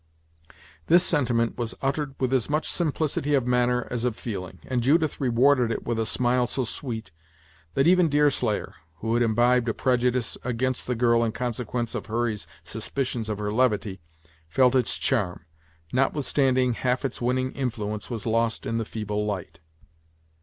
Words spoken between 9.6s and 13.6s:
a prejudice against the girl in consequence of Hurry's suspicions of her